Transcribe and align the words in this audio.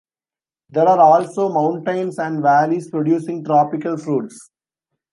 There 0.71 0.87
are 0.89 0.97
also 0.99 1.49
mountains 1.53 2.17
and 2.17 2.41
valleys 2.41 2.89
producing 2.89 3.45
tropical 3.45 3.97
fruits. 3.97 4.49